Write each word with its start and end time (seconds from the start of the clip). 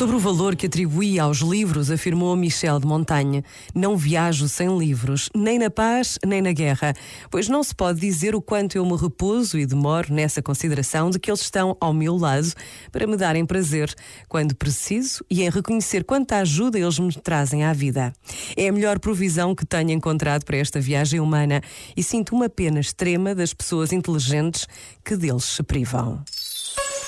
Sobre 0.00 0.16
o 0.16 0.18
valor 0.18 0.56
que 0.56 0.64
atribuía 0.64 1.24
aos 1.24 1.40
livros, 1.40 1.90
afirmou 1.90 2.34
Michel 2.34 2.80
de 2.80 2.86
Montaigne: 2.86 3.44
Não 3.74 3.98
viajo 3.98 4.48
sem 4.48 4.78
livros, 4.78 5.28
nem 5.36 5.58
na 5.58 5.68
paz, 5.68 6.18
nem 6.26 6.40
na 6.40 6.52
guerra, 6.52 6.94
pois 7.30 7.50
não 7.50 7.62
se 7.62 7.74
pode 7.74 8.00
dizer 8.00 8.34
o 8.34 8.40
quanto 8.40 8.76
eu 8.76 8.86
me 8.86 8.96
repouso 8.96 9.58
e 9.58 9.66
demoro 9.66 10.10
nessa 10.10 10.40
consideração 10.40 11.10
de 11.10 11.18
que 11.18 11.30
eles 11.30 11.42
estão 11.42 11.76
ao 11.78 11.92
meu 11.92 12.16
lado 12.16 12.50
para 12.90 13.06
me 13.06 13.14
darem 13.14 13.44
prazer 13.44 13.94
quando 14.26 14.56
preciso 14.56 15.22
e 15.28 15.42
em 15.42 15.50
reconhecer 15.50 16.02
quanta 16.02 16.38
ajuda 16.38 16.78
eles 16.78 16.98
me 16.98 17.12
trazem 17.12 17.64
à 17.64 17.74
vida. 17.74 18.10
É 18.56 18.68
a 18.68 18.72
melhor 18.72 18.98
provisão 18.98 19.54
que 19.54 19.66
tenho 19.66 19.90
encontrado 19.90 20.46
para 20.46 20.56
esta 20.56 20.80
viagem 20.80 21.20
humana 21.20 21.60
e 21.94 22.02
sinto 22.02 22.34
uma 22.34 22.48
pena 22.48 22.80
extrema 22.80 23.34
das 23.34 23.52
pessoas 23.52 23.92
inteligentes 23.92 24.66
que 25.04 25.14
deles 25.14 25.44
se 25.44 25.62
privam. 25.62 26.24